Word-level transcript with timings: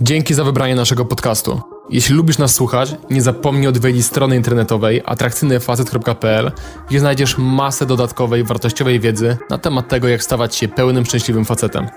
Dzięki 0.00 0.34
za 0.34 0.44
wybranie 0.44 0.74
naszego 0.74 1.04
podcastu. 1.04 1.60
Jeśli 1.88 2.14
lubisz 2.14 2.38
nas 2.38 2.54
słuchać, 2.54 2.94
nie 3.10 3.22
zapomnij 3.22 3.66
odwiedzić 3.66 4.06
strony 4.06 4.36
internetowej 4.36 5.02
atrakcyjnyfacet.pl, 5.04 6.52
gdzie 6.88 7.00
znajdziesz 7.00 7.38
masę 7.38 7.86
dodatkowej, 7.86 8.44
wartościowej 8.44 9.00
wiedzy 9.00 9.36
na 9.50 9.58
temat 9.58 9.88
tego, 9.88 10.08
jak 10.08 10.22
stawać 10.22 10.56
się 10.56 10.68
pełnym, 10.68 11.06
szczęśliwym 11.06 11.44
facetem. 11.44 11.88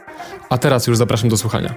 A 0.49 0.57
teraz 0.57 0.87
już 0.87 0.97
zapraszam 0.97 1.29
do 1.29 1.37
słuchania. 1.37 1.73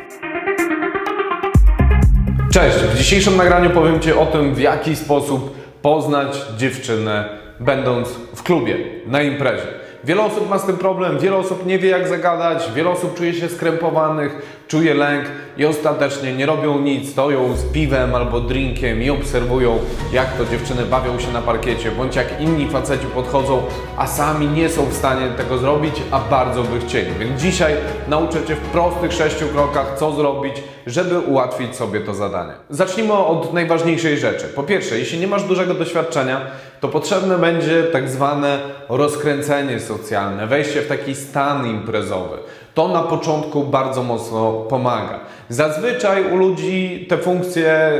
Cześć! 2.52 2.76
W 2.76 2.98
dzisiejszym 2.98 3.36
nagraniu 3.36 3.70
powiem 3.70 4.00
Ci 4.00 4.12
o 4.12 4.26
tym, 4.26 4.54
w 4.54 4.60
jaki 4.60 4.96
sposób 4.96 5.56
poznać 5.82 6.36
dziewczynę, 6.56 7.38
będąc 7.60 8.08
w 8.34 8.42
klubie, 8.42 8.76
na 9.06 9.22
imprezie. 9.22 9.85
Wiele 10.04 10.22
osób 10.22 10.50
ma 10.50 10.58
z 10.58 10.66
tym 10.66 10.76
problem, 10.76 11.18
wiele 11.18 11.36
osób 11.36 11.66
nie 11.66 11.78
wie 11.78 11.88
jak 11.88 12.08
zagadać, 12.08 12.72
wiele 12.74 12.90
osób 12.90 13.14
czuje 13.14 13.34
się 13.34 13.48
skrępowanych, 13.48 14.62
czuje 14.68 14.94
lęk 14.94 15.24
i 15.56 15.66
ostatecznie 15.66 16.32
nie 16.32 16.46
robią 16.46 16.78
nic, 16.78 17.10
stoją 17.10 17.56
z 17.56 17.64
piwem 17.64 18.14
albo 18.14 18.40
drinkiem 18.40 19.02
i 19.02 19.10
obserwują 19.10 19.78
jak 20.12 20.36
to 20.36 20.44
dziewczyny 20.44 20.84
bawią 20.84 21.18
się 21.18 21.32
na 21.32 21.42
parkiecie, 21.42 21.90
bądź 21.90 22.16
jak 22.16 22.40
inni 22.40 22.70
faceci 22.70 23.06
podchodzą, 23.06 23.62
a 23.96 24.06
sami 24.06 24.48
nie 24.48 24.68
są 24.68 24.86
w 24.86 24.94
stanie 24.94 25.28
tego 25.36 25.58
zrobić, 25.58 26.02
a 26.10 26.20
bardzo 26.20 26.62
by 26.62 26.80
chcieli. 26.80 27.10
Więc 27.18 27.40
dzisiaj 27.40 27.74
nauczę 28.08 28.44
Cię 28.46 28.54
w 28.54 28.60
prostych 28.60 29.12
sześciu 29.12 29.46
krokach, 29.48 29.96
co 29.98 30.12
zrobić, 30.12 30.62
żeby 30.86 31.18
ułatwić 31.18 31.76
sobie 31.76 32.00
to 32.00 32.14
zadanie. 32.14 32.52
Zacznijmy 32.70 33.12
od 33.12 33.52
najważniejszej 33.52 34.18
rzeczy. 34.18 34.44
Po 34.48 34.62
pierwsze, 34.62 34.98
jeśli 34.98 35.18
nie 35.18 35.26
masz 35.26 35.42
dużego 35.42 35.74
doświadczenia, 35.74 36.40
to 36.80 36.88
potrzebne 36.88 37.38
będzie 37.38 37.82
tak 37.82 38.08
zwane 38.08 38.58
rozkręcenie 38.88 39.80
socjalne, 39.80 40.46
wejście 40.46 40.82
w 40.82 40.88
taki 40.88 41.14
stan 41.14 41.66
imprezowy. 41.66 42.36
To 42.74 42.88
na 42.88 43.02
początku 43.02 43.64
bardzo 43.64 44.02
mocno 44.02 44.52
pomaga. 44.52 45.20
Zazwyczaj 45.48 46.32
u 46.32 46.36
ludzi 46.36 47.06
te 47.08 47.18
funkcje 47.18 47.92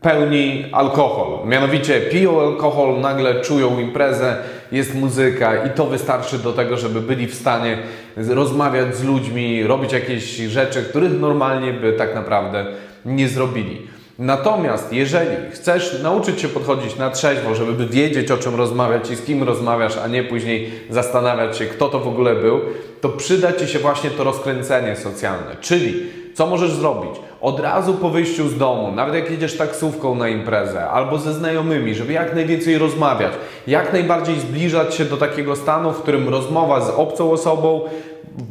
pełni 0.00 0.64
alkohol. 0.72 1.46
Mianowicie 1.48 2.00
piją 2.00 2.40
alkohol, 2.40 3.00
nagle 3.00 3.40
czują 3.40 3.80
imprezę, 3.80 4.36
jest 4.72 4.94
muzyka 4.94 5.64
i 5.64 5.70
to 5.70 5.86
wystarczy 5.86 6.38
do 6.38 6.52
tego, 6.52 6.76
żeby 6.76 7.00
byli 7.00 7.26
w 7.26 7.34
stanie 7.34 7.78
rozmawiać 8.16 8.96
z 8.96 9.04
ludźmi, 9.04 9.66
robić 9.66 9.92
jakieś 9.92 10.36
rzeczy, 10.36 10.82
których 10.82 11.20
normalnie 11.20 11.72
by 11.72 11.92
tak 11.92 12.14
naprawdę 12.14 12.66
nie 13.04 13.28
zrobili. 13.28 13.95
Natomiast 14.18 14.92
jeżeli 14.92 15.50
chcesz 15.50 16.02
nauczyć 16.02 16.40
się 16.40 16.48
podchodzić 16.48 16.96
na 16.96 17.10
trzeźwo, 17.10 17.54
żeby 17.54 17.86
wiedzieć 17.86 18.30
o 18.30 18.36
czym 18.36 18.54
rozmawiać 18.54 19.10
i 19.10 19.16
z 19.16 19.22
kim 19.22 19.42
rozmawiasz, 19.42 19.96
a 19.96 20.08
nie 20.08 20.24
później 20.24 20.70
zastanawiać 20.90 21.58
się, 21.58 21.64
kto 21.64 21.88
to 21.88 22.00
w 22.00 22.08
ogóle 22.08 22.34
był, 22.34 22.60
to 23.00 23.08
przyda 23.08 23.52
Ci 23.52 23.68
się 23.68 23.78
właśnie 23.78 24.10
to 24.10 24.24
rozkręcenie 24.24 24.96
socjalne. 24.96 25.56
Czyli 25.60 26.06
co 26.34 26.46
możesz 26.46 26.72
zrobić? 26.72 27.10
Od 27.40 27.60
razu 27.60 27.94
po 27.94 28.10
wyjściu 28.10 28.48
z 28.48 28.58
domu, 28.58 28.92
nawet 28.92 29.14
jak 29.14 29.30
jedziesz 29.30 29.56
taksówką 29.56 30.14
na 30.14 30.28
imprezę 30.28 30.88
albo 30.88 31.18
ze 31.18 31.34
znajomymi, 31.34 31.94
żeby 31.94 32.12
jak 32.12 32.34
najwięcej 32.34 32.78
rozmawiać, 32.78 33.32
jak 33.66 33.92
najbardziej 33.92 34.40
zbliżać 34.40 34.94
się 34.94 35.04
do 35.04 35.16
takiego 35.16 35.56
stanu, 35.56 35.92
w 35.92 36.02
którym 36.02 36.28
rozmowa 36.28 36.80
z 36.80 36.90
obcą 36.90 37.30
osobą, 37.30 37.80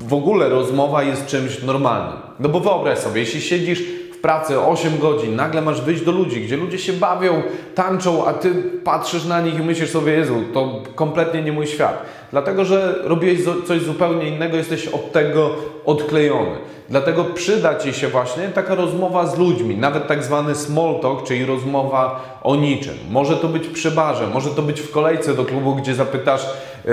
w 0.08 0.14
ogóle 0.14 0.50
rozmowa 0.50 1.04
jest 1.04 1.26
czymś 1.26 1.64
normalnym. 1.64 2.20
No 2.40 2.50
bo 2.50 2.60
wyobraź 2.60 3.00
sobie, 3.00 3.22
jeśli 3.22 3.42
siedzisz 3.42 3.84
pracy 4.22 4.60
8 4.60 5.00
godzin, 5.00 5.36
nagle 5.36 5.62
masz 5.62 5.82
wyjść 5.82 6.04
do 6.04 6.12
ludzi, 6.12 6.42
gdzie 6.42 6.58
ludzie 6.58 6.78
się 6.78 6.94
bawią, 6.94 7.44
tańczą, 7.76 8.26
a 8.26 8.34
ty 8.34 8.54
patrzysz 8.84 9.26
na 9.26 9.42
nich 9.42 9.60
i 9.60 9.64
myślisz 9.64 9.90
sobie, 9.90 10.12
Jezu, 10.12 10.36
to 10.54 10.82
kompletnie 10.96 11.42
nie 11.42 11.52
mój 11.52 11.68
świat. 11.68 12.06
Dlatego, 12.32 12.66
że 12.66 13.00
robiłeś 13.04 13.40
coś 13.68 13.82
zupełnie 13.82 14.28
innego, 14.28 14.58
jesteś 14.58 14.88
od 14.88 15.12
tego 15.12 15.50
odklejony. 15.86 16.56
Dlatego 16.90 17.24
przyda 17.24 17.76
Ci 17.76 17.94
się 17.94 18.08
właśnie 18.08 18.48
taka 18.48 18.76
rozmowa 18.76 19.28
z 19.28 19.38
ludźmi, 19.38 19.78
nawet 19.78 20.08
tak 20.08 20.24
zwany 20.24 20.56
small 20.56 21.00
talk, 21.02 21.24
czyli 21.24 21.46
rozmowa 21.46 22.22
o 22.44 22.56
niczym. 22.56 22.94
Może 23.10 23.38
to 23.38 23.48
być 23.48 23.68
przy 23.68 23.92
barze, 23.92 24.28
może 24.28 24.50
to 24.50 24.62
być 24.62 24.82
w 24.82 24.92
kolejce 24.92 25.34
do 25.34 25.46
klubu, 25.46 25.76
gdzie 25.76 25.96
zapytasz 25.96 26.46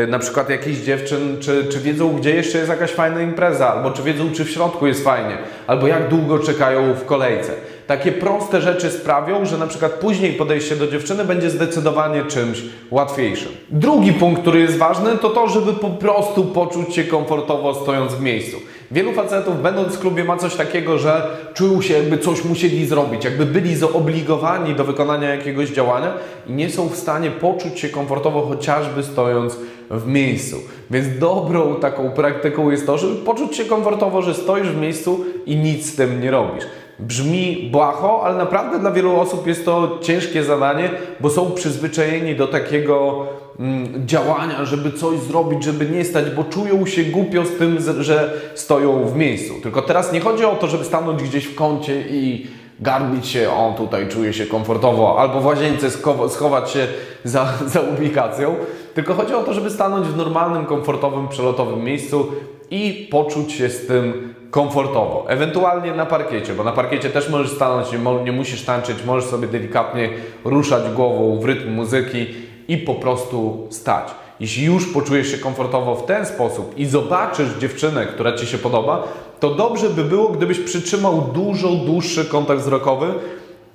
na 0.08 0.18
przykład 0.18 0.50
jakichś 0.50 0.78
dziewczyn, 0.78 1.36
czy, 1.40 1.64
czy 1.64 1.80
wiedzą, 1.80 2.12
gdzie 2.12 2.34
jeszcze 2.34 2.58
jest 2.58 2.70
jakaś 2.70 2.90
fajna 2.90 3.22
impreza, 3.22 3.68
albo 3.72 3.90
czy 3.90 4.02
wiedzą, 4.02 4.32
czy 4.32 4.44
w 4.44 4.50
środku 4.50 4.86
jest 4.86 5.04
fajnie, 5.04 5.38
albo 5.66 5.86
jak 5.86 6.08
długo 6.08 6.38
czekają 6.38 6.94
w 6.94 7.04
kolejce. 7.04 7.52
Takie 7.86 8.12
proste 8.12 8.60
rzeczy 8.60 8.90
sprawią, 8.90 9.44
że 9.44 9.58
na 9.58 9.66
przykład 9.66 9.92
później 9.92 10.32
podejście 10.32 10.76
do 10.76 10.86
dziewczyny 10.86 11.24
będzie 11.24 11.50
zdecydowanie 11.50 12.24
czymś 12.24 12.62
łatwiejszym. 12.90 13.52
Drugi 13.70 14.12
punkt, 14.12 14.42
który 14.42 14.60
jest 14.60 14.78
ważny, 14.78 15.18
to 15.18 15.30
to, 15.30 15.48
żeby 15.48 15.72
po 15.72 15.90
prostu 15.90 16.44
poczuć 16.44 16.94
się 16.94 17.04
komfortowo 17.04 17.74
stojąc 17.74 18.14
w 18.14 18.20
miejscu. 18.20 18.56
Wielu 18.90 19.12
facetów, 19.12 19.62
będąc 19.62 19.94
w 19.94 19.98
klubie, 19.98 20.24
ma 20.24 20.36
coś 20.36 20.54
takiego, 20.54 20.98
że 20.98 21.26
czują 21.54 21.82
się, 21.82 21.94
jakby 21.94 22.18
coś 22.18 22.44
musieli 22.44 22.86
zrobić, 22.86 23.24
jakby 23.24 23.46
byli 23.46 23.76
zobligowani 23.76 24.74
do 24.74 24.84
wykonania 24.84 25.34
jakiegoś 25.34 25.70
działania 25.70 26.12
i 26.46 26.52
nie 26.52 26.70
są 26.70 26.88
w 26.88 26.96
stanie 26.96 27.30
poczuć 27.30 27.80
się 27.80 27.88
komfortowo, 27.88 28.46
chociażby 28.46 29.02
stojąc 29.02 29.56
w 29.92 30.06
miejscu. 30.06 30.56
Więc 30.90 31.18
dobrą 31.18 31.74
taką 31.74 32.10
praktyką 32.10 32.70
jest 32.70 32.86
to, 32.86 32.98
żeby 32.98 33.14
poczuć 33.14 33.56
się 33.56 33.64
komfortowo, 33.64 34.22
że 34.22 34.34
stoisz 34.34 34.68
w 34.68 34.80
miejscu 34.80 35.24
i 35.46 35.56
nic 35.56 35.92
z 35.92 35.96
tym 35.96 36.20
nie 36.20 36.30
robisz. 36.30 36.64
Brzmi 36.98 37.68
błaho, 37.72 38.22
ale 38.24 38.36
naprawdę 38.36 38.78
dla 38.78 38.90
wielu 38.90 39.20
osób 39.20 39.46
jest 39.46 39.64
to 39.64 39.98
ciężkie 40.02 40.44
zadanie, 40.44 40.90
bo 41.20 41.30
są 41.30 41.50
przyzwyczajeni 41.50 42.36
do 42.36 42.46
takiego 42.46 43.26
mm, 43.58 44.06
działania, 44.06 44.64
żeby 44.64 44.92
coś 44.92 45.18
zrobić, 45.18 45.64
żeby 45.64 45.86
nie 45.86 46.04
stać, 46.04 46.30
bo 46.30 46.44
czują 46.44 46.86
się 46.86 47.04
głupio 47.04 47.44
z 47.44 47.58
tym, 47.58 47.78
że 48.00 48.40
stoją 48.54 49.06
w 49.06 49.16
miejscu. 49.16 49.54
Tylko 49.62 49.82
teraz 49.82 50.12
nie 50.12 50.20
chodzi 50.20 50.44
o 50.44 50.54
to, 50.54 50.66
żeby 50.66 50.84
stanąć 50.84 51.22
gdzieś 51.22 51.44
w 51.44 51.54
kącie 51.54 52.04
i 52.10 52.46
garbić 52.82 53.26
się, 53.26 53.50
o 53.50 53.74
tutaj 53.76 54.08
czuję 54.08 54.32
się 54.32 54.46
komfortowo, 54.46 55.18
albo 55.18 55.40
w 55.40 55.46
łazience 55.46 55.90
schować 56.28 56.70
się 56.70 56.86
za, 57.24 57.52
za 57.66 57.80
ubikacją, 57.80 58.54
tylko 58.94 59.14
chodzi 59.14 59.34
o 59.34 59.42
to, 59.42 59.54
żeby 59.54 59.70
stanąć 59.70 60.06
w 60.06 60.16
normalnym, 60.16 60.66
komfortowym, 60.66 61.28
przelotowym 61.28 61.84
miejscu 61.84 62.32
i 62.70 63.08
poczuć 63.10 63.52
się 63.52 63.68
z 63.68 63.86
tym 63.86 64.34
komfortowo. 64.50 65.24
Ewentualnie 65.28 65.94
na 65.94 66.06
parkiecie, 66.06 66.54
bo 66.54 66.64
na 66.64 66.72
parkiecie 66.72 67.10
też 67.10 67.28
możesz 67.30 67.52
stanąć, 67.52 67.92
nie, 67.92 68.24
nie 68.24 68.32
musisz 68.32 68.64
tańczyć, 68.64 69.04
możesz 69.04 69.30
sobie 69.30 69.48
delikatnie 69.48 70.10
ruszać 70.44 70.90
głową 70.90 71.40
w 71.40 71.44
rytm 71.44 71.72
muzyki 71.72 72.26
i 72.68 72.78
po 72.78 72.94
prostu 72.94 73.66
stać. 73.70 74.21
Jeśli 74.42 74.64
już 74.64 74.86
poczujesz 74.92 75.30
się 75.30 75.38
komfortowo 75.38 75.94
w 75.94 76.06
ten 76.06 76.26
sposób 76.26 76.78
i 76.78 76.86
zobaczysz 76.86 77.48
dziewczynę, 77.60 78.06
która 78.06 78.32
Ci 78.32 78.46
się 78.46 78.58
podoba, 78.58 79.08
to 79.40 79.54
dobrze 79.54 79.90
by 79.90 80.04
było, 80.04 80.28
gdybyś 80.28 80.58
przytrzymał 80.58 81.30
dużo 81.34 81.68
dłuższy 81.68 82.24
kontakt 82.24 82.60
wzrokowy, 82.60 83.06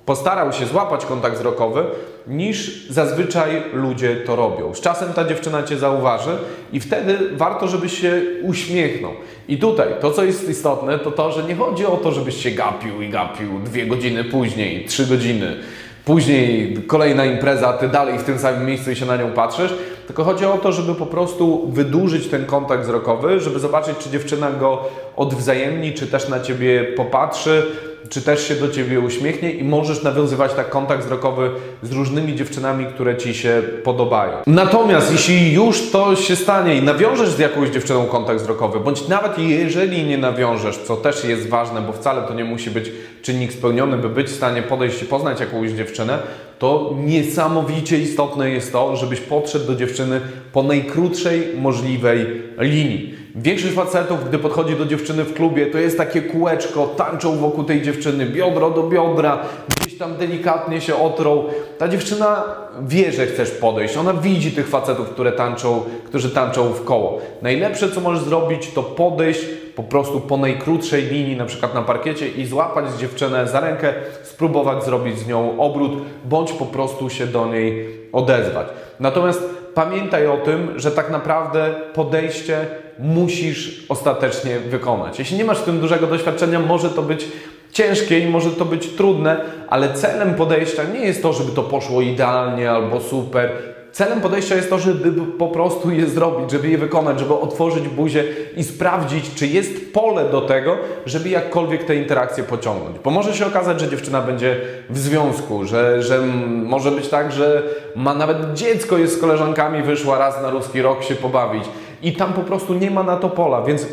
postarał 0.06 0.52
się 0.52 0.66
złapać 0.66 1.06
kontakt 1.06 1.36
wzrokowy, 1.36 1.84
niż 2.26 2.88
zazwyczaj 2.90 3.62
ludzie 3.72 4.16
to 4.16 4.36
robią. 4.36 4.74
Z 4.74 4.80
czasem 4.80 5.12
ta 5.12 5.24
dziewczyna 5.24 5.62
Cię 5.62 5.78
zauważy 5.78 6.38
i 6.72 6.80
wtedy 6.80 7.18
warto, 7.32 7.68
żebyś 7.68 8.00
się 8.00 8.22
uśmiechnął. 8.42 9.12
I 9.48 9.58
tutaj 9.58 9.88
to, 10.00 10.10
co 10.10 10.24
jest 10.24 10.48
istotne, 10.48 10.98
to 10.98 11.10
to, 11.10 11.32
że 11.32 11.44
nie 11.44 11.54
chodzi 11.54 11.86
o 11.86 11.96
to, 11.96 12.12
żebyś 12.12 12.42
się 12.42 12.50
gapił 12.50 13.02
i 13.02 13.08
gapił 13.08 13.60
dwie 13.64 13.86
godziny 13.86 14.24
później, 14.24 14.84
trzy 14.84 15.06
godziny. 15.06 15.56
Później 16.04 16.76
kolejna 16.86 17.24
impreza, 17.24 17.72
ty 17.72 17.88
dalej 17.88 18.18
w 18.18 18.24
tym 18.24 18.38
samym 18.38 18.66
miejscu 18.66 18.90
i 18.90 18.96
się 18.96 19.06
na 19.06 19.16
nią 19.16 19.32
patrzysz, 19.32 19.74
tylko 20.08 20.24
chodzi 20.24 20.44
o 20.44 20.58
to, 20.58 20.72
żeby 20.72 20.94
po 20.94 21.06
prostu 21.06 21.70
wydłużyć 21.72 22.28
ten 22.28 22.46
kontakt 22.46 22.82
wzrokowy, 22.82 23.40
żeby 23.40 23.58
zobaczyć, 23.58 23.98
czy 23.98 24.10
dziewczyna 24.10 24.50
go 24.50 24.84
odwzajemni, 25.16 25.92
czy 25.92 26.06
też 26.06 26.28
na 26.28 26.40
ciebie 26.40 26.84
popatrzy, 26.84 27.62
czy 28.08 28.22
też 28.22 28.48
się 28.48 28.54
do 28.54 28.68
Ciebie 28.68 29.00
uśmiechnie 29.00 29.50
i 29.50 29.64
możesz 29.64 30.02
nawiązywać 30.02 30.54
tak 30.54 30.70
kontakt 30.70 31.04
wzrokowy 31.04 31.50
z 31.82 31.92
różnymi 31.92 32.36
dziewczynami, 32.36 32.86
które 32.86 33.16
Ci 33.16 33.34
się 33.34 33.62
podobają. 33.84 34.32
Natomiast 34.46 35.12
jeśli 35.12 35.52
już 35.52 35.90
to 35.90 36.16
się 36.16 36.36
stanie 36.36 36.74
i 36.74 36.82
nawiążesz 36.82 37.28
z 37.28 37.38
jakąś 37.38 37.68
dziewczyną 37.68 38.06
kontakt 38.06 38.40
wzrokowy, 38.40 38.80
bądź 38.80 39.08
nawet 39.08 39.38
jeżeli 39.38 40.04
nie 40.04 40.18
nawiążesz, 40.18 40.78
co 40.78 40.96
też 40.96 41.24
jest 41.24 41.48
ważne, 41.48 41.80
bo 41.80 41.92
wcale 41.92 42.22
to 42.22 42.34
nie 42.34 42.44
musi 42.44 42.70
być 42.70 42.92
czynnik 43.22 43.52
spełniony, 43.52 43.96
by 43.96 44.08
być 44.08 44.26
w 44.26 44.36
stanie 44.36 44.62
podejść 44.62 45.02
i 45.02 45.04
poznać 45.04 45.40
jakąś 45.40 45.70
dziewczynę, 45.70 46.18
to 46.58 46.94
niesamowicie 47.04 47.98
istotne 47.98 48.50
jest 48.50 48.72
to, 48.72 48.96
żebyś 48.96 49.20
podszedł 49.20 49.66
do 49.66 49.74
dziewczyny 49.74 50.20
po 50.52 50.62
najkrótszej 50.62 51.42
możliwej 51.56 52.26
linii. 52.58 53.14
Większość 53.34 53.74
facetów, 53.74 54.28
gdy 54.28 54.38
podchodzi 54.38 54.76
do 54.76 54.86
dziewczyny 54.86 55.24
w 55.24 55.34
klubie, 55.34 55.66
to 55.66 55.78
jest 55.78 55.98
takie 55.98 56.22
kółeczko, 56.22 56.86
tańczą 56.86 57.36
wokół 57.36 57.64
tej 57.64 57.82
dziewczyny, 57.82 58.26
biodro 58.26 58.70
do 58.70 58.82
biodra, 58.82 59.38
gdzieś 59.68 59.98
tam 59.98 60.16
delikatnie 60.16 60.80
się 60.80 60.96
otrą. 60.96 61.44
Ta 61.78 61.88
dziewczyna 61.88 62.44
wie, 62.82 63.12
że 63.12 63.26
chcesz 63.26 63.50
podejść, 63.50 63.96
ona 63.96 64.14
widzi 64.14 64.52
tych 64.52 64.68
facetów, 64.68 65.08
które 65.08 65.32
tańczą, 65.32 65.82
którzy 66.04 66.30
tańczą 66.30 66.72
w 66.72 66.84
koło. 66.84 67.20
Najlepsze, 67.42 67.90
co 67.90 68.00
możesz 68.00 68.22
zrobić, 68.22 68.70
to 68.74 68.82
podejść 68.82 69.40
po 69.78 69.82
prostu 69.82 70.20
po 70.20 70.36
najkrótszej 70.36 71.02
linii, 71.02 71.36
na 71.36 71.44
przykład 71.44 71.74
na 71.74 71.82
parkiecie 71.82 72.28
i 72.28 72.46
złapać 72.46 72.84
dziewczynę 73.00 73.48
za 73.48 73.60
rękę, 73.60 73.94
spróbować 74.22 74.84
zrobić 74.84 75.18
z 75.18 75.26
nią 75.26 75.60
obrót, 75.60 75.92
bądź 76.24 76.52
po 76.52 76.66
prostu 76.66 77.10
się 77.10 77.26
do 77.26 77.46
niej 77.46 77.88
odezwać. 78.12 78.66
Natomiast 79.00 79.42
pamiętaj 79.74 80.26
o 80.26 80.36
tym, 80.36 80.72
że 80.76 80.90
tak 80.90 81.10
naprawdę 81.10 81.74
podejście 81.94 82.66
musisz 82.98 83.86
ostatecznie 83.88 84.58
wykonać. 84.58 85.18
Jeśli 85.18 85.38
nie 85.38 85.44
masz 85.44 85.58
w 85.58 85.64
tym 85.64 85.80
dużego 85.80 86.06
doświadczenia, 86.06 86.60
może 86.60 86.90
to 86.90 87.02
być 87.02 87.24
ciężkie 87.72 88.18
i 88.18 88.26
może 88.26 88.50
to 88.50 88.64
być 88.64 88.88
trudne, 88.88 89.40
ale 89.68 89.94
celem 89.94 90.34
podejścia 90.34 90.82
nie 90.84 91.00
jest 91.00 91.22
to, 91.22 91.32
żeby 91.32 91.52
to 91.52 91.62
poszło 91.62 92.00
idealnie 92.02 92.70
albo 92.70 93.00
super. 93.00 93.77
Celem 93.98 94.20
podejścia 94.20 94.54
jest 94.54 94.70
to, 94.70 94.78
żeby 94.78 95.12
po 95.38 95.48
prostu 95.48 95.90
je 95.90 96.06
zrobić, 96.06 96.50
żeby 96.50 96.68
je 96.68 96.78
wykonać, 96.78 97.18
żeby 97.18 97.34
otworzyć 97.34 97.88
buzię 97.88 98.24
i 98.56 98.64
sprawdzić, 98.64 99.34
czy 99.34 99.46
jest 99.46 99.92
pole 99.92 100.24
do 100.30 100.40
tego, 100.40 100.76
żeby 101.06 101.28
jakkolwiek 101.28 101.84
te 101.84 101.96
interakcje 101.96 102.44
pociągnąć. 102.44 102.96
Bo 103.04 103.10
może 103.10 103.34
się 103.34 103.46
okazać, 103.46 103.80
że 103.80 103.88
dziewczyna 103.88 104.20
będzie 104.20 104.56
w 104.90 104.98
związku, 104.98 105.64
że, 105.64 106.02
że 106.02 106.18
może 106.46 106.90
być 106.90 107.08
tak, 107.08 107.32
że 107.32 107.62
ma 107.96 108.14
nawet 108.14 108.54
dziecko, 108.54 108.98
jest 108.98 109.16
z 109.16 109.20
koleżankami, 109.20 109.82
wyszła 109.82 110.18
raz 110.18 110.42
na 110.42 110.50
ruski 110.50 110.82
rok 110.82 111.02
się 111.02 111.14
pobawić 111.14 111.64
i 112.02 112.12
tam 112.12 112.32
po 112.32 112.42
prostu 112.42 112.74
nie 112.74 112.90
ma 112.90 113.02
na 113.02 113.16
to 113.16 113.28
pola, 113.28 113.62
więc 113.62 113.86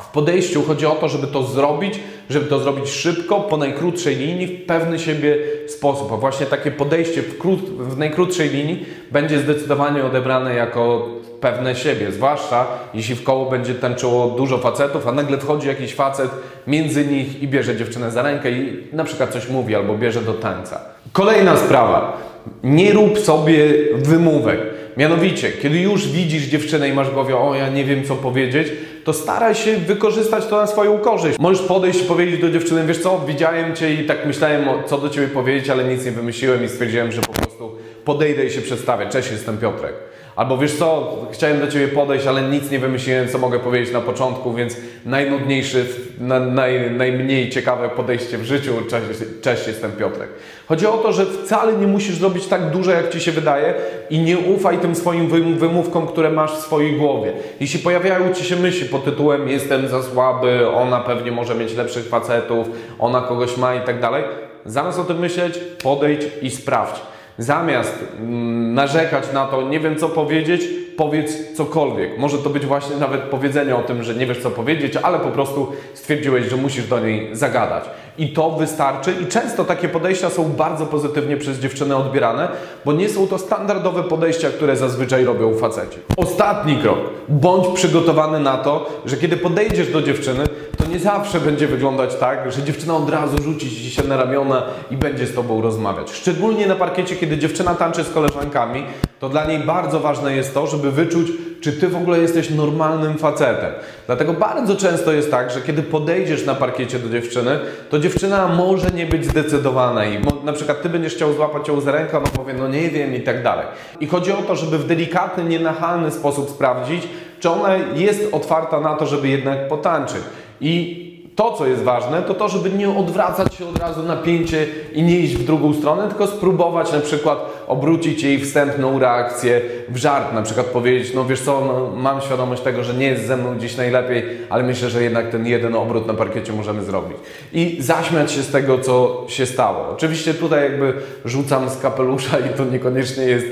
w 0.00 0.08
podejściu 0.08 0.62
chodzi 0.62 0.86
o 0.86 0.90
to, 0.90 1.08
żeby 1.08 1.26
to 1.26 1.42
zrobić, 1.42 2.00
żeby 2.30 2.46
to 2.46 2.58
zrobić 2.58 2.88
szybko, 2.88 3.40
po 3.40 3.56
najkrótszej 3.56 4.16
linii, 4.16 4.46
w 4.46 4.66
pewny 4.66 4.98
siebie 4.98 5.38
sposób. 5.68 6.12
A 6.12 6.16
właśnie 6.16 6.46
takie 6.46 6.70
podejście 6.70 7.22
w, 7.22 7.38
krót, 7.38 7.60
w 7.60 7.98
najkrótszej 7.98 8.50
linii 8.50 8.86
będzie 9.12 9.38
zdecydowanie 9.38 10.04
odebrane 10.04 10.54
jako 10.54 11.08
pewne 11.40 11.76
siebie, 11.76 12.12
zwłaszcza 12.12 12.66
jeśli 12.94 13.14
w 13.14 13.24
koło 13.24 13.50
będzie 13.50 13.74
tańczyło 13.74 14.26
dużo 14.26 14.58
facetów, 14.58 15.08
a 15.08 15.12
nagle 15.12 15.38
wchodzi 15.38 15.68
jakiś 15.68 15.94
facet 15.94 16.30
między 16.66 17.04
nich 17.04 17.42
i 17.42 17.48
bierze 17.48 17.76
dziewczynę 17.76 18.10
za 18.10 18.22
rękę 18.22 18.50
i 18.50 18.86
na 18.92 19.04
przykład 19.04 19.32
coś 19.32 19.48
mówi 19.48 19.74
albo 19.74 19.98
bierze 19.98 20.20
do 20.20 20.34
tańca. 20.34 20.80
Kolejna 21.12 21.56
sprawa. 21.56 22.16
Nie 22.62 22.92
rób 22.92 23.18
sobie 23.18 23.64
wymówek. 23.94 24.60
Mianowicie, 24.96 25.52
kiedy 25.52 25.78
już 25.78 26.08
widzisz 26.08 26.42
dziewczynę 26.42 26.88
i 26.88 26.92
masz 26.92 27.08
w 27.10 27.14
głowie, 27.14 27.36
o 27.36 27.54
ja 27.54 27.68
nie 27.68 27.84
wiem 27.84 28.04
co 28.04 28.14
powiedzieć, 28.14 28.68
to 29.04 29.12
staraj 29.12 29.54
się 29.54 29.76
wykorzystać 29.76 30.46
to 30.46 30.56
na 30.56 30.66
swoją 30.66 30.98
korzyść. 30.98 31.38
Możesz 31.38 31.62
podejść 31.66 32.00
i 32.00 32.04
powiedzieć 32.04 32.40
do 32.40 32.50
dziewczyny, 32.50 32.86
wiesz 32.86 32.98
co, 32.98 33.24
widziałem 33.26 33.76
Cię 33.76 33.94
i 33.94 34.06
tak 34.06 34.26
myślałem, 34.26 34.64
co 34.86 34.98
do 34.98 35.10
Ciebie 35.10 35.28
powiedzieć, 35.28 35.70
ale 35.70 35.84
nic 35.84 36.04
nie 36.04 36.10
wymyśliłem 36.10 36.64
i 36.64 36.68
stwierdziłem, 36.68 37.12
że 37.12 37.20
po 37.20 37.32
prostu 37.32 37.72
podejdę 38.04 38.44
i 38.44 38.50
się 38.50 38.60
przedstawię. 38.60 39.06
Cześć, 39.10 39.30
jestem 39.30 39.58
Piotrek. 39.58 39.94
Albo 40.36 40.58
wiesz 40.58 40.74
co, 40.74 41.16
chciałem 41.32 41.60
do 41.60 41.68
Ciebie 41.68 41.88
podejść, 41.88 42.26
ale 42.26 42.42
nic 42.42 42.70
nie 42.70 42.78
wymyśliłem, 42.78 43.28
co 43.28 43.38
mogę 43.38 43.58
powiedzieć 43.58 43.92
na 43.92 44.00
początku, 44.00 44.52
więc 44.52 44.76
najnudniejszy, 45.06 45.86
na, 46.20 46.40
naj, 46.40 46.90
najmniej 46.90 47.50
ciekawe 47.50 47.88
podejście 47.88 48.38
w 48.38 48.44
życiu, 48.44 48.72
cześć, 48.90 49.20
cześć, 49.42 49.66
jestem 49.66 49.92
Piotrek. 49.92 50.28
Chodzi 50.68 50.86
o 50.86 50.98
to, 50.98 51.12
że 51.12 51.26
wcale 51.26 51.72
nie 51.72 51.86
musisz 51.86 52.16
zrobić 52.16 52.46
tak 52.46 52.70
dużo, 52.70 52.90
jak 52.90 53.10
Ci 53.10 53.20
się 53.20 53.32
wydaje 53.32 53.74
i 54.10 54.18
nie 54.18 54.38
ufaj 54.38 54.78
tym 54.78 54.94
swoim 54.94 55.28
wymówkom, 55.58 56.06
które 56.06 56.30
masz 56.30 56.52
w 56.52 56.60
swojej 56.60 56.96
głowie. 56.96 57.32
Jeśli 57.60 57.78
pojawiają 57.78 58.34
Ci 58.34 58.44
się 58.44 58.56
myśli 58.56 58.88
pod 58.88 59.04
tytułem 59.04 59.48
jestem 59.48 59.88
za 59.88 60.02
słaby, 60.02 60.68
ona 60.68 61.00
pewnie 61.00 61.32
może 61.32 61.54
mieć 61.54 61.74
lepszych 61.74 62.08
facetów, 62.08 62.66
ona 62.98 63.20
kogoś 63.20 63.56
ma 63.56 63.74
i 63.74 63.80
tak 63.80 64.00
dalej, 64.00 64.24
zamiast 64.66 64.98
o 64.98 65.04
tym 65.04 65.18
myśleć, 65.18 65.58
podejdź 65.82 66.22
i 66.42 66.50
sprawdź. 66.50 67.13
Zamiast 67.38 68.04
mm, 68.20 68.74
narzekać 68.74 69.32
na 69.32 69.46
to, 69.46 69.68
nie 69.68 69.80
wiem 69.80 69.96
co 69.96 70.08
powiedzieć, 70.08 70.62
powiedz 70.96 71.56
cokolwiek. 71.56 72.18
Może 72.18 72.38
to 72.38 72.50
być 72.50 72.66
właśnie 72.66 72.96
nawet 72.96 73.20
powiedzenie 73.20 73.76
o 73.76 73.82
tym, 73.82 74.02
że 74.02 74.14
nie 74.14 74.26
wiesz 74.26 74.42
co 74.42 74.50
powiedzieć, 74.50 74.96
ale 74.96 75.18
po 75.18 75.28
prostu 75.28 75.72
stwierdziłeś, 75.94 76.46
że 76.46 76.56
musisz 76.56 76.86
do 76.86 77.00
niej 77.00 77.28
zagadać. 77.32 77.84
I 78.18 78.28
to 78.28 78.50
wystarczy. 78.50 79.14
I 79.22 79.26
często 79.26 79.64
takie 79.64 79.88
podejścia 79.88 80.30
są 80.30 80.44
bardzo 80.44 80.86
pozytywnie 80.86 81.36
przez 81.36 81.58
dziewczynę 81.58 81.96
odbierane, 81.96 82.48
bo 82.84 82.92
nie 82.92 83.08
są 83.08 83.26
to 83.26 83.38
standardowe 83.38 84.02
podejścia, 84.02 84.48
które 84.48 84.76
zazwyczaj 84.76 85.24
robią 85.24 85.54
faceci. 85.54 85.98
Ostatni 86.16 86.76
krok. 86.76 86.98
Bądź 87.28 87.68
przygotowany 87.74 88.40
na 88.40 88.56
to, 88.56 88.90
że 89.06 89.16
kiedy 89.16 89.36
podejdziesz 89.36 89.92
do 89.92 90.02
dziewczyny, 90.02 90.44
to 90.76 90.86
nie 90.86 90.98
zawsze 90.98 91.40
będzie 91.40 91.66
wyglądać 91.66 92.14
tak, 92.14 92.52
że 92.52 92.62
dziewczyna 92.62 92.96
od 92.96 93.10
razu 93.10 93.42
rzuci 93.42 93.70
ci 93.70 93.90
się 93.90 94.02
na 94.02 94.16
ramiona 94.16 94.62
i 94.90 94.96
będzie 94.96 95.26
z 95.26 95.34
tobą 95.34 95.62
rozmawiać. 95.62 96.10
Szczególnie 96.10 96.66
na 96.66 96.74
parkiecie, 96.74 97.16
kiedy 97.16 97.38
dziewczyna 97.38 97.74
tańczy 97.74 98.04
z 98.04 98.10
koleżankami, 98.10 98.84
to 99.20 99.28
dla 99.28 99.46
niej 99.46 99.58
bardzo 99.58 100.00
ważne 100.00 100.36
jest 100.36 100.54
to, 100.54 100.66
żeby 100.66 100.83
wyczuć, 100.90 101.28
czy 101.60 101.72
ty 101.72 101.88
w 101.88 101.96
ogóle 101.96 102.18
jesteś 102.18 102.50
normalnym 102.50 103.18
facetem. 103.18 103.72
Dlatego 104.06 104.32
bardzo 104.32 104.76
często 104.76 105.12
jest 105.12 105.30
tak, 105.30 105.50
że 105.50 105.60
kiedy 105.60 105.82
podejdziesz 105.82 106.46
na 106.46 106.54
parkiecie 106.54 106.98
do 106.98 107.08
dziewczyny, 107.08 107.58
to 107.90 107.98
dziewczyna 107.98 108.48
może 108.48 108.90
nie 108.90 109.06
być 109.06 109.26
zdecydowana 109.26 110.04
i 110.04 110.18
na 110.44 110.52
przykład 110.52 110.82
ty 110.82 110.88
będziesz 110.88 111.14
chciał 111.14 111.32
złapać 111.32 111.68
ją 111.68 111.80
za 111.80 111.92
rękę, 111.92 112.18
ona 112.18 112.26
powie, 112.26 112.54
no 112.54 112.68
nie 112.68 112.90
wiem 112.90 113.14
i 113.14 113.20
tak 113.20 113.42
dalej. 113.42 113.66
I 114.00 114.06
chodzi 114.06 114.32
o 114.32 114.42
to, 114.42 114.56
żeby 114.56 114.78
w 114.78 114.86
delikatny, 114.86 115.44
nienachalny 115.44 116.10
sposób 116.10 116.50
sprawdzić, 116.50 117.08
czy 117.40 117.50
ona 117.50 117.76
jest 117.94 118.28
otwarta 118.32 118.80
na 118.80 118.96
to, 118.96 119.06
żeby 119.06 119.28
jednak 119.28 119.68
potańczyć. 119.68 120.22
I 120.60 121.13
to, 121.34 121.52
co 121.52 121.66
jest 121.66 121.82
ważne, 121.82 122.22
to 122.22 122.34
to, 122.34 122.48
żeby 122.48 122.70
nie 122.70 122.90
odwracać 122.90 123.54
się 123.54 123.68
od 123.68 123.78
razu 123.78 124.02
napięcie 124.02 124.66
i 124.92 125.02
nie 125.02 125.18
iść 125.18 125.34
w 125.34 125.44
drugą 125.44 125.74
stronę, 125.74 126.08
tylko 126.08 126.26
spróbować 126.26 126.92
na 126.92 127.00
przykład 127.00 127.38
obrócić 127.66 128.22
jej 128.22 128.40
wstępną 128.40 128.98
reakcję 128.98 129.60
w 129.88 129.96
żart, 129.96 130.34
na 130.34 130.42
przykład 130.42 130.66
powiedzieć, 130.66 131.14
no 131.14 131.24
wiesz 131.24 131.40
co, 131.40 131.60
no, 131.60 132.02
mam 132.02 132.20
świadomość 132.20 132.62
tego, 132.62 132.84
że 132.84 132.94
nie 132.94 133.06
jest 133.06 133.26
ze 133.26 133.36
mną 133.36 133.58
dziś 133.58 133.76
najlepiej, 133.76 134.24
ale 134.50 134.62
myślę, 134.62 134.90
że 134.90 135.02
jednak 135.02 135.30
ten 135.30 135.46
jeden 135.46 135.74
obrót 135.74 136.06
na 136.06 136.14
parkiecie 136.14 136.52
możemy 136.52 136.82
zrobić. 136.82 137.16
I 137.52 137.76
zaśmiać 137.80 138.32
się 138.32 138.42
z 138.42 138.50
tego, 138.50 138.78
co 138.78 139.24
się 139.28 139.46
stało. 139.46 139.88
Oczywiście 139.92 140.34
tutaj 140.34 140.62
jakby 140.62 140.94
rzucam 141.24 141.70
z 141.70 141.78
kapelusza 141.78 142.38
i 142.38 142.56
to 142.56 142.64
niekoniecznie 142.64 143.24
jest 143.24 143.46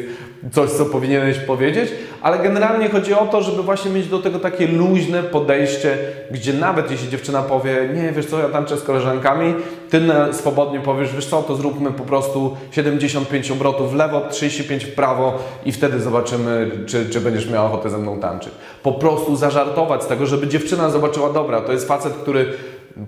coś, 0.51 0.71
co 0.71 0.85
powinieneś 0.85 1.39
powiedzieć, 1.39 1.91
ale 2.23 2.39
generalnie 2.39 2.89
chodzi 2.89 3.15
o 3.15 3.27
to, 3.27 3.43
żeby 3.43 3.63
właśnie 3.63 3.91
mieć 3.91 4.09
do 4.09 4.19
tego 4.19 4.39
takie 4.39 4.67
luźne 4.67 5.23
podejście, 5.23 5.99
gdzie 6.31 6.53
nawet 6.53 6.91
jeśli 6.91 7.09
dziewczyna 7.09 7.43
powie, 7.43 7.89
nie, 7.95 8.13
wiesz 8.13 8.27
co, 8.27 8.39
ja 8.39 8.49
tańczę 8.49 8.77
z 8.77 8.83
koleżankami, 8.83 9.55
ty 9.91 10.01
swobodnie 10.33 10.81
powiesz, 10.81 11.15
wiesz 11.15 11.27
co, 11.27 11.43
to 11.43 11.57
zróbmy 11.57 11.91
po 11.91 12.05
prostu 12.05 12.57
75 12.71 13.51
obrotów 13.51 13.93
w 13.93 13.95
lewo, 13.95 14.21
35 14.31 14.85
w 14.85 14.95
prawo 14.95 15.39
i 15.65 15.73
wtedy 15.73 16.01
zobaczymy, 16.01 16.71
czy, 16.87 17.11
czy 17.11 17.21
będziesz 17.21 17.51
miała 17.51 17.67
ochotę 17.67 17.91
ze 17.91 17.99
mną 17.99 18.21
tańczyć. 18.21 18.53
Po 18.83 18.93
prostu 18.93 19.37
zażartować 19.37 20.03
z 20.03 20.07
tego, 20.07 20.27
żeby 20.27 20.49
dziewczyna 20.49 20.91
zobaczyła, 20.91 21.33
dobra, 21.33 21.61
to 21.61 21.73
jest 21.73 21.89
facet, 21.89 22.13
który 22.13 22.53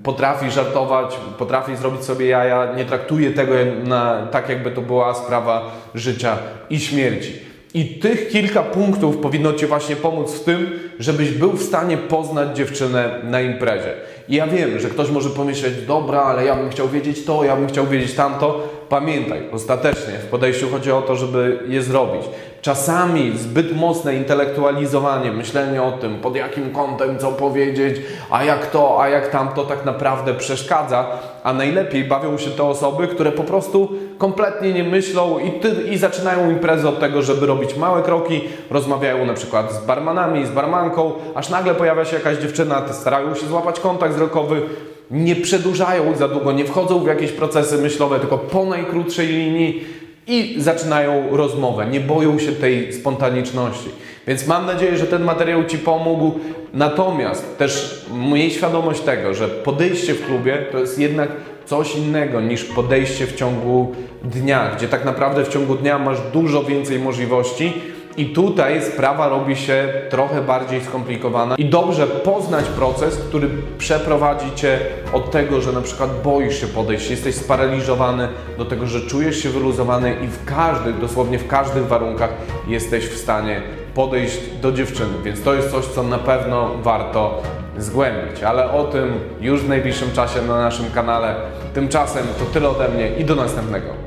potrafi 0.03 0.51
żartować, 0.51 1.17
potrafi 1.39 1.77
zrobić 1.77 2.05
sobie 2.05 2.27
jaja, 2.27 2.75
nie 2.77 2.85
traktuje 2.85 3.31
tego 3.31 3.55
na, 3.85 4.27
tak, 4.27 4.49
jakby 4.49 4.71
to 4.71 4.81
była 4.81 5.15
sprawa 5.15 5.71
życia 5.95 6.39
i 6.71 6.81
śmierci. 6.81 7.33
I 7.75 7.85
tych 7.85 8.29
kilka 8.29 8.63
punktów 8.63 9.17
powinno 9.17 9.53
Ci 9.53 9.67
właśnie 9.67 9.97
pomóc 9.97 10.33
w 10.33 10.45
tym, 10.45 10.81
żebyś 10.99 11.31
był 11.31 11.53
w 11.53 11.63
stanie 11.63 11.97
poznać 11.97 12.57
dziewczynę 12.57 13.21
na 13.25 13.41
imprezie. 13.41 13.95
I 14.29 14.35
ja 14.35 14.47
wiem, 14.47 14.79
że 14.81 14.89
ktoś 14.89 15.11
może 15.11 15.31
pomyśleć, 15.31 15.75
dobra, 15.87 16.23
ale 16.23 16.45
ja 16.45 16.57
bym 16.57 16.71
chciał 16.71 16.89
wiedzieć 16.89 17.25
to, 17.25 17.45
ja 17.45 17.57
bym 17.57 17.67
chciał 17.67 17.87
wiedzieć 17.87 18.15
tamto. 18.15 18.69
Pamiętaj, 18.89 19.43
ostatecznie 19.53 20.13
w 20.13 20.27
podejściu 20.27 20.71
chodzi 20.71 20.93
o 20.93 21.03
to, 21.03 21.17
żeby 21.17 21.59
je 21.69 21.83
zrobić. 21.83 22.23
Czasami 22.63 23.39
zbyt 23.39 23.77
mocne 23.77 24.17
intelektualizowanie, 24.17 25.33
myślenie 25.33 25.83
o 25.83 25.93
tym, 25.93 26.21
pod 26.21 26.37
jakim 26.37 26.71
kątem 26.71 27.19
co 27.19 27.33
powiedzieć, 27.33 27.97
a 28.31 28.45
jak 28.45 28.67
to, 28.67 29.03
a 29.03 29.09
jak 29.09 29.31
tamto, 29.31 29.65
tak 29.65 29.85
naprawdę 29.85 30.35
przeszkadza, 30.35 31.07
a 31.43 31.53
najlepiej 31.53 32.05
bawią 32.05 32.39
się 32.39 32.51
te 32.51 32.65
osoby, 32.65 33.09
które 33.09 33.33
po 33.33 33.43
prostu 33.43 33.93
kompletnie 34.19 34.73
nie 34.73 34.85
myślą 34.85 35.39
i, 35.39 35.51
ty, 35.51 35.69
i 35.69 35.99
zaczynają 35.99 36.51
imprezę 36.51 36.89
od 36.89 37.01
tego, 37.01 37.23
żeby 37.23 37.47
robić 37.47 37.77
małe 37.77 38.03
kroki, 38.03 38.41
rozmawiają 38.71 39.27
na 39.27 39.35
przykład 39.35 39.73
z 39.73 39.87
barmanami, 39.87 40.47
z 40.47 40.51
barmanką, 40.51 41.13
aż 41.35 41.51
nagle 41.51 41.75
pojawia 41.75 42.05
się 42.05 42.17
jakaś 42.17 42.37
dziewczyna, 42.39 42.83
starają 42.93 43.35
się 43.35 43.47
złapać 43.47 43.81
kontakt 43.81 44.15
wzrokowy, 44.15 44.63
nie 45.11 45.37
przedłużają 45.37 46.17
za 46.17 46.29
długo, 46.29 46.53
nie 46.53 46.65
wchodzą 46.65 46.99
w 46.99 47.07
jakieś 47.07 47.33
procesy 47.33 47.79
myślowe, 47.79 48.21
tylko 48.21 48.39
po 48.39 48.65
najkrótszej 48.65 49.27
linii 49.29 49.85
i 50.27 50.55
zaczynają 50.59 51.37
rozmowę. 51.37 51.87
Nie 51.87 52.01
boją 52.01 52.39
się 52.39 52.53
tej 52.53 52.93
spontaniczności. 52.93 53.89
Więc 54.27 54.47
mam 54.47 54.67
nadzieję, 54.67 54.97
że 54.97 55.07
ten 55.07 55.25
materiał 55.25 55.65
Ci 55.65 55.79
pomógł. 55.79 56.33
Natomiast 56.73 57.59
też 57.59 58.05
miej 58.33 58.51
świadomość 58.51 59.01
tego, 59.01 59.35
że 59.35 59.49
podejście 59.49 60.15
w 60.15 60.27
klubie 60.27 60.59
to 60.73 60.79
jest 60.79 60.99
jednak 60.99 61.29
coś 61.65 61.97
innego 61.97 62.41
niż 62.41 62.65
podejście 62.65 63.27
w 63.27 63.35
ciągu 63.35 63.95
dnia, 64.25 64.71
gdzie 64.77 64.89
tak 64.89 65.05
naprawdę 65.05 65.45
w 65.45 65.49
ciągu 65.49 65.75
dnia 65.75 65.99
masz 65.99 66.19
dużo 66.33 66.63
więcej 66.63 66.99
możliwości 66.99 67.73
i 68.17 68.27
tutaj 68.27 68.83
sprawa 68.83 69.29
robi 69.29 69.57
się 69.57 69.89
trochę 70.11 70.43
bardziej 70.43 70.81
skomplikowana 70.81 71.55
i 71.57 71.65
dobrze 71.65 72.07
poznać 72.07 72.65
proces, 72.65 73.17
który 73.17 73.49
przeprowadzi 73.79 74.55
Cię 74.55 74.79
od 75.13 75.31
tego, 75.31 75.61
że 75.61 75.73
na 75.73 75.81
przykład 75.81 76.23
boisz 76.23 76.61
się 76.61 76.67
podejść, 76.67 77.11
jesteś 77.11 77.35
sparaliżowany, 77.35 78.29
do 78.59 78.65
tego, 78.65 78.87
że 78.87 79.01
czujesz 79.01 79.43
się 79.43 79.51
wyluzowany 79.51 80.17
i 80.25 80.27
w 80.27 80.45
każdych, 80.45 81.01
dosłownie 81.01 81.39
w 81.39 81.47
każdych 81.47 81.87
warunkach 81.87 82.31
jesteś 82.69 83.05
w 83.05 83.19
stanie 83.19 83.63
podejść 83.95 84.39
do 84.63 84.73
dziewczyny. 84.73 85.13
Więc 85.25 85.43
to 85.43 85.55
jest 85.55 85.71
coś, 85.71 85.85
co 85.85 86.03
na 86.03 86.19
pewno 86.19 86.71
warto 86.83 87.43
zgłębić, 87.79 88.43
ale 88.43 88.71
o 88.71 88.85
tym 88.85 89.21
już 89.41 89.61
w 89.61 89.69
najbliższym 89.69 90.13
czasie 90.13 90.43
na 90.43 90.59
naszym 90.59 90.91
kanale. 90.91 91.35
Tymczasem 91.75 92.27
to 92.39 92.45
tyle 92.45 92.69
ode 92.69 92.89
mnie 92.89 93.09
i 93.17 93.25
do 93.25 93.35
następnego. 93.35 94.04